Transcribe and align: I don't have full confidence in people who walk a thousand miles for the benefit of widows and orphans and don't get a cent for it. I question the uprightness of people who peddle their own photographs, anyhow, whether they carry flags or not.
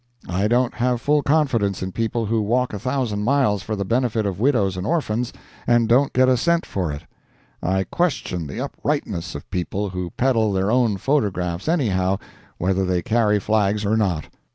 I 0.29 0.47
don't 0.47 0.73
have 0.73 0.99
full 0.99 1.21
confidence 1.21 1.83
in 1.83 1.91
people 1.91 2.25
who 2.25 2.41
walk 2.41 2.73
a 2.73 2.79
thousand 2.79 3.21
miles 3.23 3.61
for 3.61 3.75
the 3.75 3.85
benefit 3.85 4.25
of 4.25 4.39
widows 4.39 4.75
and 4.75 4.87
orphans 4.87 5.31
and 5.67 5.87
don't 5.87 6.11
get 6.11 6.27
a 6.27 6.37
cent 6.37 6.65
for 6.65 6.91
it. 6.91 7.03
I 7.61 7.83
question 7.83 8.47
the 8.47 8.59
uprightness 8.61 9.35
of 9.35 9.47
people 9.51 9.89
who 9.91 10.09
peddle 10.09 10.53
their 10.53 10.71
own 10.71 10.97
photographs, 10.97 11.69
anyhow, 11.69 12.17
whether 12.57 12.83
they 12.83 13.03
carry 13.03 13.39
flags 13.39 13.85
or 13.85 13.95
not. 13.95 14.25